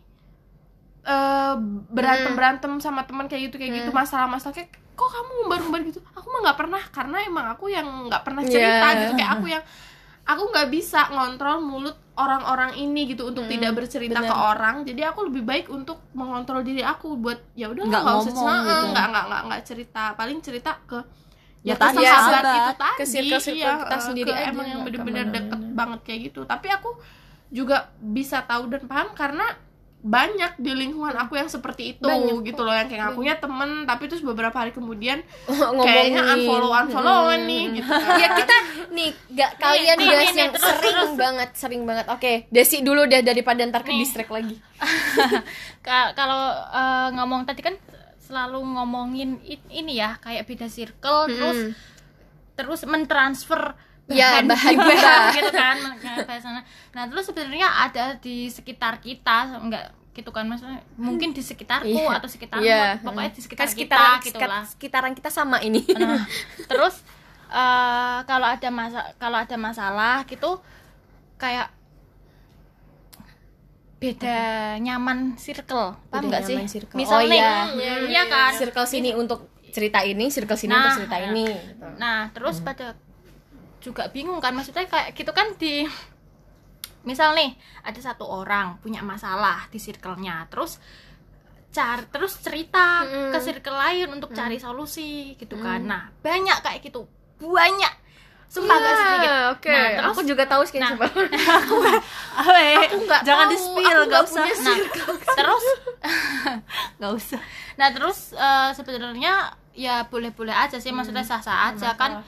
[1.04, 1.56] eh,
[1.88, 4.00] berantem berantem sama teman kayak gitu kayak gitu Hmm.
[4.00, 8.22] masalah-masalah kayak kok kamu ngumbar-ngumbar gitu aku mah nggak pernah karena emang aku yang nggak
[8.22, 9.00] pernah cerita Yeah.
[9.02, 9.64] gitu kayak aku yang
[10.24, 14.30] aku nggak bisa ngontrol mulut orang-orang ini gitu untuk Hmm, tidak bercerita bener.
[14.30, 18.32] ke orang jadi aku lebih baik untuk mengontrol diri aku buat ya udah Nggak usah
[18.32, 18.88] ngomong cerita gitu.
[18.92, 21.00] nggak nggak nggak nggak cerita paling cerita ke
[21.62, 22.58] Ya ke tadi, sahabat sahabat.
[22.58, 26.00] itu tadi Ke circle-circle iya, kita eh, sendiri ke aja, emang yang bener-bener deket banget
[26.02, 26.90] kayak gitu tapi aku
[27.50, 29.46] juga bisa tahu dan paham karena
[30.02, 32.42] banyak di lingkungan aku yang seperti itu Banyak.
[32.42, 32.74] gitu loh.
[32.74, 35.22] Yang kayak ngakunya temen tapi terus beberapa hari kemudian
[35.86, 37.86] kayaknya unfollow unfollowan nih gitu.
[37.86, 38.18] Kan.
[38.18, 38.56] ya kita
[38.90, 42.06] nih gak kalian nih, guys nih, nih, yang terus, sering banget sering banget.
[42.10, 44.58] Oke Desi dulu deh daripada ntar ke distract lagi.
[45.86, 47.78] Ka- kalau eh, ngomong tadi kan
[48.26, 49.38] selalu ngomongin
[49.70, 51.76] ini ya kayak beda circle terus
[52.56, 53.76] terus mentransfer
[54.08, 55.32] Ya, bahan gibah.
[55.38, 55.78] gitu kan
[56.92, 62.12] nah terus sebenarnya ada di sekitar kita nggak gitu kan maksudnya mungkin di sekitarku Iya.
[62.14, 63.00] atau sekitarmu Iya.
[63.00, 66.28] pokoknya di sekitar Kan kita sekitaran, gitu sekat- lah sekitaran kita sama ini nah
[66.70, 67.00] terus
[67.48, 70.60] eh, kalau ada masa kalau ada masalah gitu
[71.38, 71.72] kayak
[73.98, 74.40] beda
[74.80, 76.98] nyaman circle paham Beda nggak sih circle.
[76.98, 77.70] misal Oh, iya.
[78.04, 81.86] iya kan circle sini untuk cerita ini circle sini Nah, untuk cerita ini gitu.
[81.96, 82.98] Nah, terus pada
[83.82, 85.84] juga bingung kan maksudnya kayak gitu kan di
[87.02, 90.78] misal nih ada satu orang punya masalah di circle-nya, terus
[91.72, 93.02] cari terus cerita
[93.34, 95.82] ke circle lain untuk cari solusi gitu kan.
[95.82, 97.10] Nah, banyak kayak gitu.
[97.42, 97.94] Banyak.
[98.52, 99.30] Sumpah gak sedikit.
[99.32, 100.92] Ah, Oke, Nah, terus aku juga tahu sih Nah.
[100.94, 101.08] coba.
[102.84, 104.78] aku nggak jangan tahu, di spill aku nggak usah nah,
[105.40, 105.66] terus
[107.00, 107.42] nggak usah
[107.80, 109.34] nah terus eh, sebenarnya
[109.72, 112.20] ya boleh-boleh aja sih maksudnya sah-sah aja kan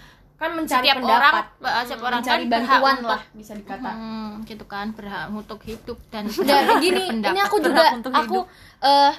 [0.44, 3.92] kan mencari setiap pendapat, orang eh, setiap orang mencari kan bantuan lah bisa dikata.
[3.96, 8.44] Hmm, gitu kan berhak untuk hidup dan Dan gini, ini aku juga aku
[8.84, 9.14] eh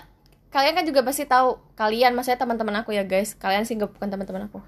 [0.53, 3.33] kalian kan juga pasti tahu kalian maksudnya teman-teman aku ya guys.
[3.41, 4.61] Kalian sih bukan teman-teman aku.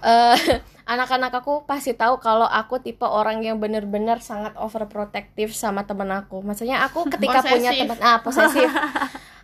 [0.00, 0.40] Eh
[0.92, 6.40] anak-anak aku pasti tahu kalau aku tipe orang yang bener-bener sangat overprotective sama temen aku.
[6.40, 7.84] Maksudnya aku ketika punya Posesif.
[7.84, 8.70] teman ah posesif.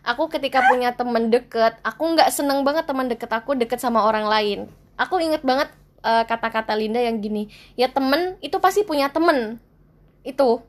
[0.07, 4.25] aku ketika punya temen deket, aku nggak seneng banget teman deket aku deket sama orang
[4.25, 4.73] lain.
[4.97, 5.69] Aku inget banget
[6.07, 9.59] eh, kata-kata Linda yang gini, ya temen itu pasti punya temen.
[10.23, 10.63] Itu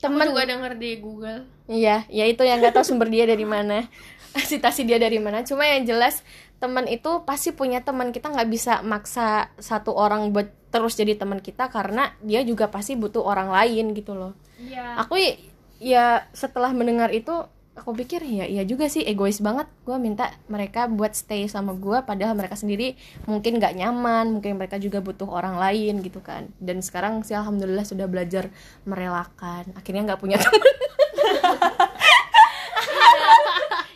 [0.00, 1.44] Aku temen juga denger di Google.
[1.68, 3.84] Iya, ya itu yang nggak tahu sumber dia dari mana,
[4.50, 5.44] citasi dia dari mana.
[5.44, 6.24] Cuma yang jelas
[6.56, 11.40] teman itu pasti punya teman kita nggak bisa maksa satu orang buat terus jadi teman
[11.40, 14.32] kita karena dia juga pasti butuh orang lain gitu loh.
[14.56, 15.04] Iya.
[15.04, 15.20] Aku
[15.80, 17.44] ya setelah mendengar itu
[17.78, 19.66] aku pikir ya iya juga sih egois banget.
[19.86, 24.76] Gue minta mereka buat stay sama gue padahal mereka sendiri mungkin nggak nyaman mungkin mereka
[24.76, 26.50] juga butuh orang lain gitu kan.
[26.58, 28.50] Dan sekarang sih alhamdulillah sudah belajar
[28.84, 29.70] merelakan.
[29.78, 30.60] Akhirnya nggak punya teman.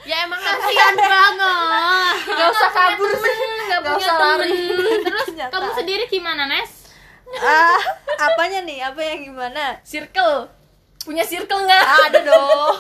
[0.04, 2.14] Ya emang kasihan banget.
[2.34, 3.08] Nggak usah kabur.
[3.08, 4.36] nggak punya usah temen.
[4.36, 4.64] lari.
[5.08, 6.92] terus kamu sendiri gimana Nes?
[7.40, 7.80] Ah
[8.20, 8.84] apanya nih?
[8.84, 9.80] Apa yang gimana?
[9.80, 10.63] Circle
[11.04, 11.84] punya circle nggak?
[12.08, 12.74] Ada dong.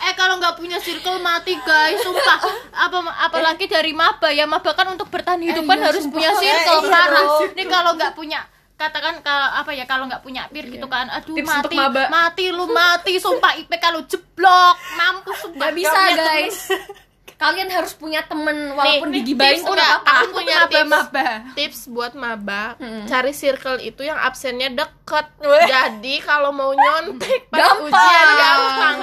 [0.00, 2.00] Eh kalau nggak punya circle mati guys.
[2.00, 2.40] Sumpah.
[2.72, 4.48] Apa apalagi dari maba ya.
[4.48, 8.16] Maba kan untuk bertahan hidup kan harus punya circle Eh, iya parah nih kalau nggak
[8.16, 8.40] punya
[8.80, 11.76] katakan kalau apa ya kalau nggak punya peer gitu kan aduh Tips mati.
[12.08, 13.20] mati lu mati.
[13.20, 14.74] Sumpah IP kalau jeblok.
[14.96, 15.56] Mampus sumpah.
[15.60, 16.56] Nggak bisa guys
[17.40, 20.20] kalian harus punya temen walaupun nih, digibain tips tuh enggak, nggak apa-apa.
[20.20, 21.28] Aku punya maba-maba.
[21.52, 23.04] Tips buat maba Hmm.
[23.04, 25.26] cari circle itu yang absennya deket.
[25.40, 27.88] Jadi kalau mau nyontek pas Gampang.
[27.88, 28.96] ujian gampang.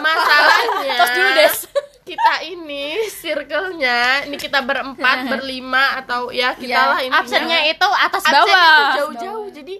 [0.00, 1.56] Masalahnya Tos dulu, Des.
[2.02, 7.20] kita ini circle-nya ini kita berempat berlima atau ya kita Ya, lah intinya.
[7.20, 9.46] Absennya itu atas bawah itu jauh-jauh.
[9.52, 9.74] Jadi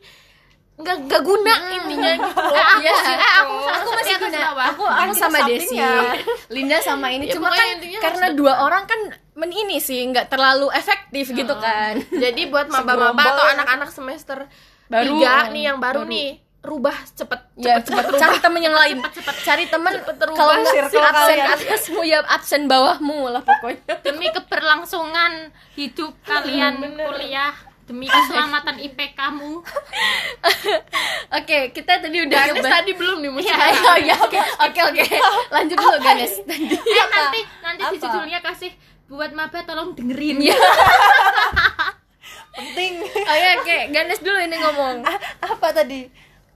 [0.80, 2.40] nggak nggak guna intinya gitu.
[2.40, 2.92] Loh eh, aku, Iya.
[2.96, 4.38] sih- eh, aku, aku masih atas guna.
[4.64, 5.76] aku aku sama Desi.
[5.76, 5.92] sampingnya.
[6.54, 7.24] Linda sama ini.
[7.24, 7.68] Ya, cuma kan
[8.00, 9.00] karena dua orang kan
[9.32, 12.00] men ini sih nggak terlalu efektif gitu kan.
[12.24, 13.52] Jadi buat maba-maba atau ya.
[13.54, 14.48] anak-anak semester
[14.86, 15.16] Baru.
[15.16, 16.28] tiga Hmm, nih yang baru, nih
[16.60, 19.00] rubah cepet ya cepet cepet cari temen yang lain.
[19.40, 20.36] Cari temen rubah.
[20.36, 21.46] kalau nggak absen kalian.
[21.48, 23.96] atasmu ya absen bawahmu lah pokoknya.
[24.00, 25.32] Demi keberlangsungan
[25.72, 27.54] hidup kalian kuliah
[27.90, 29.59] demi keselamatan IP kamu
[31.37, 34.81] oke kita tadi udah Ganes ngebahas- tadi belum nih musik Iya, iya, iya, oke, oke,
[34.85, 35.03] oke.
[35.50, 36.33] Lanjut dulu, Ganes.
[36.40, 36.70] Tadi.
[36.70, 38.05] eh nanti nanti di Apa?
[38.05, 38.70] judulnya kasih
[39.07, 40.55] buat maba tolong dengerin Iya.
[42.53, 43.76] penting Oh iya, oke.
[43.90, 45.03] Ganes dulu ini ngomong.
[45.40, 46.07] apa tadi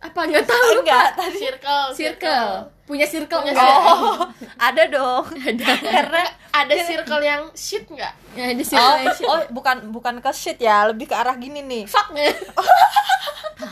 [0.04, 0.68] Apa nggak tahu?
[0.78, 2.52] enggak tadi circle Circle.
[2.84, 3.76] Punya circle Punya nggak?
[3.80, 5.24] oh ada dong
[5.88, 8.68] karena ada circle yang shit nggak Ya, di oh,
[9.00, 9.24] circle.
[9.26, 12.12] oh bukan bukan ke shit ya lebih ke arah gini nih Fuck.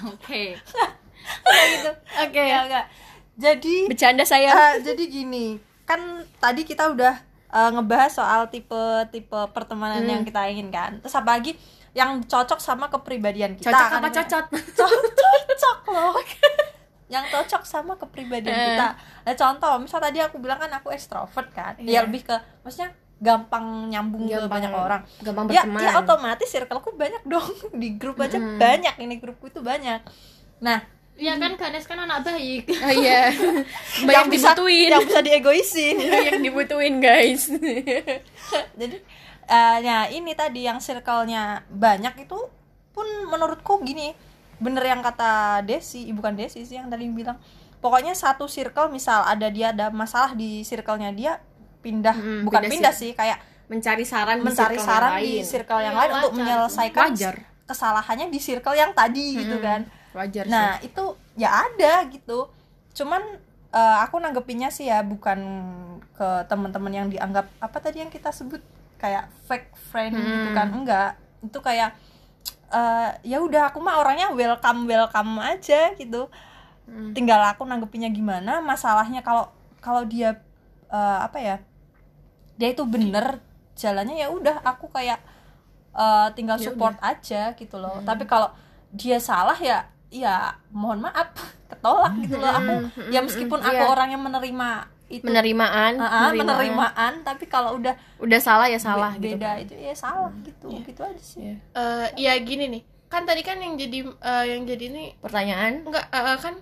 [0.09, 0.43] oke
[1.45, 2.43] gitu Oke.
[2.43, 2.87] ya enggak
[3.33, 4.51] jadi Bercanda saya.
[4.51, 6.01] eh, jadi gini kan
[6.39, 7.15] tadi kita udah
[7.51, 10.11] eh, ngebahas soal tipe-tipe pertemanan Hmm.
[10.11, 11.57] yang kita inginkan terus apa lagi
[11.93, 14.45] yang cocok sama kepribadian kita Cocok kan apa ini- cocot?
[14.79, 16.17] Co- cocok loh
[17.07, 18.65] yang cocok sama kepribadian Eh.
[18.73, 18.89] kita
[19.23, 21.93] nah, contoh misal tadi aku bilang kan aku ekstrovert kan Iya.
[21.95, 25.79] ya lebih ke maksudnya gampang nyambung ke Gampang- banyak orang Gampang ya, berteman.
[25.79, 27.45] ya otomatis circleku banyak dong
[27.77, 28.57] di grup aja Mm.
[28.57, 30.01] banyak ini grupku itu banyak
[30.59, 30.81] nah
[31.15, 33.29] ya kan Ganes kan anak baik Oh iya.
[34.09, 34.89] Banyak bisa dibutuhin.
[34.89, 37.53] yang bisa diegoisin Banyak dibutuhin, guys.
[38.75, 38.97] jadi
[39.47, 42.39] eh, ya ini tadi yang circle-nya banyak itu
[42.93, 44.13] pun menurutku gini
[44.63, 47.37] bener yang kata Desi eh, bukan Desi sih yang tadi bilang.
[47.83, 51.33] Pokoknya satu circle misal ada dia ada masalah di circle-nya dia
[51.83, 52.15] pindah.
[52.15, 53.11] Hmm, bukan pindah pindah sih.
[53.11, 57.09] kayak Mencari saran di mencari circle saran yang di circle yang Iya, lain untuk menyelesaikan
[57.11, 57.37] Wajar.
[57.67, 59.65] kesalahannya di circle yang tadi gitu Mm-mm.
[59.67, 59.81] kan.
[60.13, 62.53] Wajar nah itu ya ada gitu.
[62.93, 63.23] Cuman
[63.73, 65.41] eh, aku nanggepinnya sih ya bukan
[66.13, 68.61] ke teman-teman yang dianggap apa tadi yang kita sebut
[69.03, 70.69] kayak fake friend gitu kan?
[70.71, 71.11] Enggak.
[71.43, 71.91] Itu kayak
[72.71, 76.31] eh, ya udah aku mah orangnya welcome welcome aja gitu.
[77.11, 78.63] Tinggal aku nanggepinnya gimana?
[78.63, 80.39] Masalahnya kalau kalau dia
[80.87, 81.57] eh, apa ya
[82.55, 83.43] dia itu bener
[83.75, 85.19] jalannya ya udah aku kayak
[85.93, 87.99] eh, tinggal support aja gitu loh.
[88.01, 88.55] Tapi kalau
[88.93, 91.33] dia salah ya ya mohon maaf
[91.73, 92.53] ketolak gitu loh.
[92.53, 92.75] Aku
[93.09, 93.89] ya meskipun aku Iya.
[93.89, 94.69] orang yang menerima
[95.13, 95.23] itu.
[95.23, 96.57] Penerimaan, Ah, ah, penerimaan.
[96.57, 101.01] penerimaan tapi kalau udah udah salah ya salah gitu beda itu ya salah gitu gitu
[101.05, 101.41] aja sih.
[101.45, 101.55] Iya.
[101.77, 105.85] Eh, ya gini nih kan tadi kan yang jadi eh, yang jadi ini pertanyaan?
[105.85, 106.55] Enggak eh, kan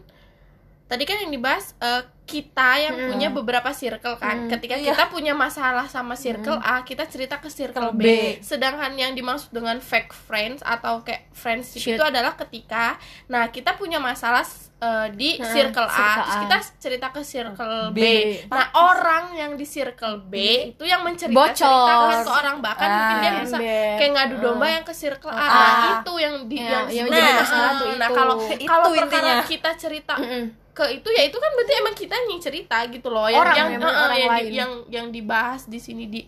[0.91, 4.95] tadi kan yang dibahas eh, kita yang punya beberapa circle kan ketika Iya.
[4.95, 8.01] kita punya masalah sama circle A kita cerita ke circle B.
[8.01, 8.09] B.
[8.40, 11.97] sedangkan yang dimaksud dengan fake friends atau kayak friendship Shit.
[11.97, 12.95] itu adalah ketika
[13.27, 14.47] nah kita punya masalah
[14.79, 16.40] eh, di circle, A circle terus A.
[16.40, 18.05] kita cerita ke circle B, B.
[18.49, 20.35] nah orang yang di circle B
[20.71, 22.23] itu yang menceritakan Bocor.
[22.23, 23.97] ke orang bahkan Ah, mungkin dia bisa ember.
[23.99, 25.49] kayak ngadu domba yang ke circle A Ah.
[25.51, 28.14] nah itu yang di Ya, yang yang nah, jadi masalah nah itu.
[28.14, 30.14] kalau Itu kalau perkara kita cerita.
[30.81, 33.69] Ke itu ya itu kan berarti emang kita yang cerita gitu loh yang Orang, yang
[33.77, 34.53] emang eh, orang yang, di- lain.
[34.57, 36.21] yang yang dibahas di sini di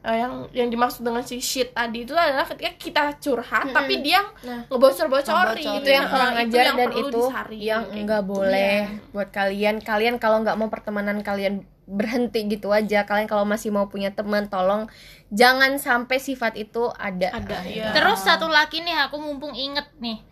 [0.00, 4.24] eh, yang yang dimaksud dengan si shit tadi itu adalah ketika kita curhat tapi dia
[4.40, 4.64] Nah.
[4.66, 5.76] ngebocor-bocorin Ngebocor.
[5.76, 7.22] itu yang Nah, kurang itu ajar yang dan perlu itu
[7.60, 8.32] yang enggak gitu.
[8.32, 8.76] boleh
[9.10, 13.84] buat kalian kalian kalau nggak mau pertemanan kalian berhenti gitu aja kalian kalau masih mau
[13.84, 14.86] punya teman tolong
[15.28, 20.22] jangan sampai sifat itu ada ada ya Terus satu lagi nih aku mumpung inget nih,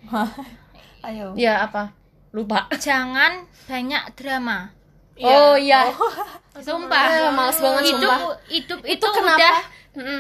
[1.03, 1.98] ayo ya apa
[2.31, 4.71] lupa jangan banyak drama.
[5.19, 5.89] oh iya
[6.59, 6.99] Sumpah.
[6.99, 8.19] Ah, males banget, hidup, sumpah.
[8.49, 9.39] Hidup itu, Itu kenapa?
[9.39, 9.57] udah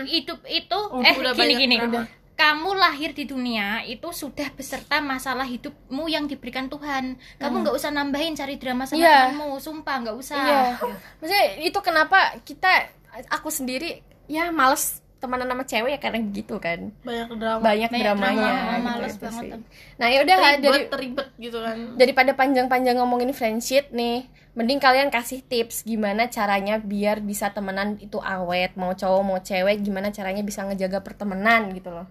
[0.04, 1.76] hidup itu eh udah gini banyak gini.
[1.78, 2.02] drama.
[2.34, 7.18] Kamu lahir di dunia itu sudah beserta masalah hidupmu yang diberikan Tuhan.
[7.36, 9.34] Kamu nggak usah nambahin cari drama sama Iya.
[9.34, 10.38] temanmu, sumpah nggak usah.
[10.38, 10.62] Iya.
[11.18, 12.86] Maksudnya itu kenapa kita
[13.28, 16.94] aku sendiri ya males temenan sama cewek ya karena gitu kan.
[17.02, 18.50] banyak drama Banyak Banyak dramanya.
[18.54, 19.42] drama, gitu, males itu banget.
[19.42, 19.50] sih.
[19.98, 25.42] Nah, ya udah dari ribet gitu kan daripada panjang-panjang ngomongin friendship nih, mending kalian kasih
[25.42, 30.62] tips gimana caranya biar bisa temenan itu awet, mau cowok mau cewek, gimana caranya bisa
[30.62, 32.06] ngejaga pertemanan gitu loh.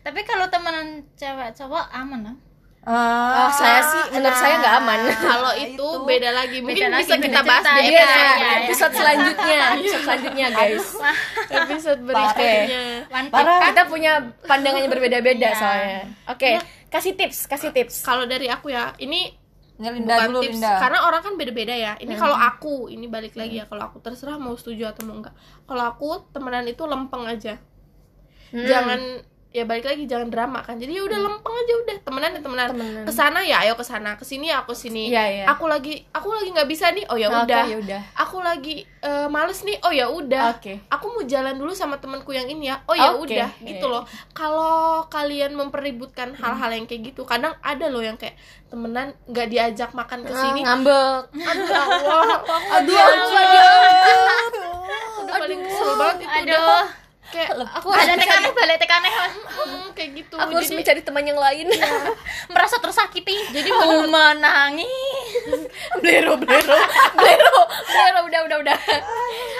[0.00, 2.36] Tapi kalau temenan cewek cowok aman lah.
[2.80, 4.98] Oh, saya sih menurut saya nggak aman.
[5.20, 7.76] kalau itu, itu beda lagi mungkin lagi, bisa beda kita bahas di ya.
[7.76, 8.52] Iya, episode, Iya, iya.
[8.56, 10.86] episode selanjutnya, episode selanjutnya guys.
[11.60, 12.82] episode berikutnya
[13.28, 13.60] Parah.
[13.68, 14.12] Kita punya
[14.42, 15.60] pandangannya berbeda-beda Iya.
[15.60, 16.00] soalnya.
[16.26, 16.50] Oke,
[16.88, 18.00] kasih tips, kasih tips.
[18.00, 19.28] kalau dari aku ya ini
[19.76, 23.08] Ini Linda bukan dulu tips Linda karena orang kan beda-beda ya ini kalau aku ini
[23.08, 25.32] balik lagi ya kalau aku terserah mau setuju atau mau enggak
[25.64, 27.56] kalau aku temenan itu lempeng aja
[28.50, 28.66] Hmm.
[28.66, 29.00] jangan
[29.50, 30.78] ya balik lagi jangan drama kan.
[30.78, 32.68] Jadi ya udah lempeng aja udah temenan ya temenan.
[32.70, 33.02] Temenan.
[33.02, 35.10] ke sana ya ayo ke sana ke sini ya aku sini.
[35.10, 35.44] Iya, iya.
[35.50, 37.04] aku lagi aku lagi nggak bisa nih.
[37.10, 37.64] Oh ya udah.
[37.66, 38.00] ya udah.
[38.14, 39.82] aku lagi eh, males nih.
[39.82, 40.54] Oh ya udah.
[40.54, 40.78] Oke.
[40.86, 42.78] aku mau jalan dulu sama temanku yang ini ya.
[42.86, 44.06] Oh ya udah gitu loh.
[44.30, 48.38] Kalau kalian mempeributkan hal-hal yang kayak gitu kadang ada loh yang kayak
[48.70, 50.62] temenan nggak diajak makan ke sini.
[50.62, 51.22] Ah, ngambek.
[51.42, 52.38] aduh ya Allah.
[52.78, 54.66] Aduh, aduh,
[55.26, 56.54] udah paling kesel banget itu udah.
[56.54, 56.86] Aduh,
[57.30, 59.10] kayak Aku balik tekaneh, balik tekaneh.
[59.10, 61.66] hmm, kayak gitu aku harus jadi mencari teman yang lain.
[62.52, 63.34] Merasa tersakiti.
[63.50, 64.90] Jadi mau menangis.
[66.02, 66.76] blero, blero,
[67.14, 67.54] blero,
[67.86, 68.78] blero, udah, udah, udah.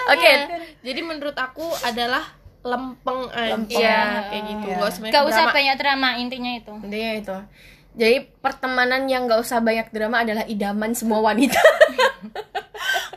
[0.09, 0.31] Oke,
[0.79, 2.23] jadi menurut aku adalah
[2.61, 4.01] lempeng aja Iya.
[4.27, 4.75] kayak gitu Iya.
[4.77, 5.55] gak usah banyak Gak usah drama.
[5.55, 6.73] banyak drama intinya itu.
[6.79, 7.37] intinya itu.
[7.91, 11.57] Jadi pertemanan yang gak usah banyak drama adalah idaman semua wanita.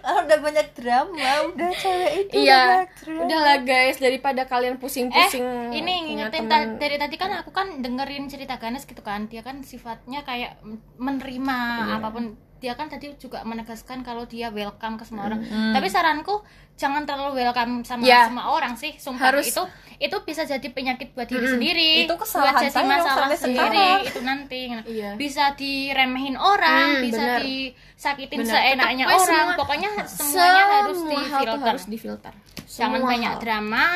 [0.07, 2.63] Ah, udah banyak drama udah cewek itu udah iya,
[2.95, 3.21] drama.
[3.25, 5.45] udahlah guys daripada kalian Eh, pusing-pusing.
[5.73, 9.27] ini punya ngingetin ta- dari tadi kan aku kan dengerin cerita Ganes gitu kan.
[9.27, 10.61] Dia kan sifatnya kayak
[10.99, 11.59] menerima
[11.91, 12.37] apa pun.
[12.65, 15.45] Dia kan tadi juga menegaskan kalau dia welcome ke semua orang.
[15.45, 16.41] Tapi saranku
[16.75, 18.25] jangan terlalu welcome sama Ya.
[18.25, 18.97] semua orang sih.
[18.97, 19.61] Sumpah Harus- itu
[19.97, 21.91] itu bisa jadi penyakit buat diri sendiri.
[22.03, 23.99] Itu buat jadi masalah sendiri sekarang.
[24.03, 24.61] itu nanti.
[24.83, 25.11] Iya.
[25.15, 27.41] Bisa diremehin orang, Hmm, bisa benar.
[27.45, 28.55] disakitin Benar.
[28.57, 29.29] seenaknya Tetep, orang.
[29.45, 31.69] semua- Pokoknya semuanya harus Semua hal tuh difilter.
[31.69, 32.35] harus difilter.
[32.67, 33.41] Jangan Semua banyak hal.
[33.45, 33.87] drama,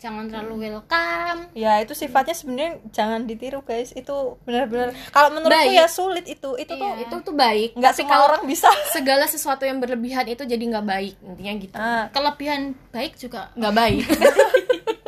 [0.00, 1.52] jangan terlalu welcome.
[1.52, 5.76] ya itu sifatnya sebenarnya jangan ditiru guys itu benar-benar kalau menurutku Baik.
[5.76, 7.76] ya sulit itu itu tuh Itu tuh baik.
[7.76, 11.74] nggak semua kalau orang bisa segala sesuatu yang berlebihan itu jadi nggak baik intinya gitu.
[11.76, 14.04] nah, Kelebihan baik juga Nggak baik.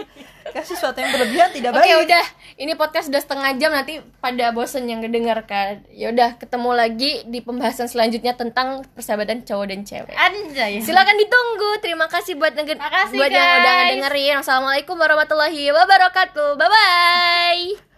[0.52, 2.24] kan sesuatu yang berlebihan tidak Oke baik udah,
[2.56, 5.88] ini podcast udah setengah jam nanti pada bosen yang ngedengarkan.
[5.88, 10.12] Ya udah, ketemu lagi di pembahasan selanjutnya tentang persahabatan cowok dan cewek.
[10.12, 10.78] anjay.
[10.78, 11.70] Silakan ditunggu.
[11.78, 13.80] Terima kasih buat nge- Makasih, buat yang udah guys.
[13.88, 14.34] ngedengerin.
[14.38, 16.48] Wassalamualaikum warahmatullahi wabarakatuh.
[16.54, 17.91] Bye bye.